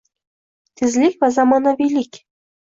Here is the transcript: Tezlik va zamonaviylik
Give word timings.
Tezlik 0.77 1.19
va 1.25 1.29
zamonaviylik 1.35 2.21